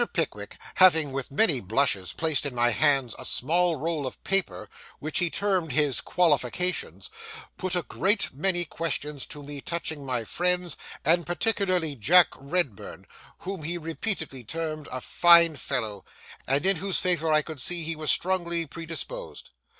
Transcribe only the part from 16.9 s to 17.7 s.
favour I could